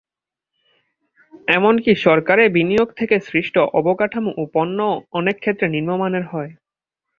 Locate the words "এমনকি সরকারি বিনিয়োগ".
1.47-2.89